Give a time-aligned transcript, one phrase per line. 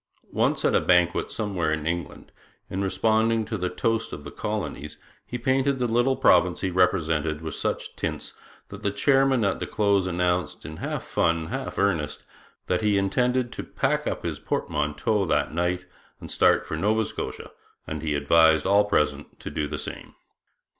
[0.31, 2.31] Once, at a banquet somewhere in England,
[2.71, 7.39] in responding to the toast of the colonies, he painted the little province he represented
[7.41, 8.33] with such tints
[8.69, 12.23] that the chairman at the close announced, in half fun, half earnest,
[12.65, 15.85] that he intended to pack up his portmanteau that night
[16.19, 17.51] and start for Nova Scotia,
[17.85, 20.15] and he advised all present to do the same.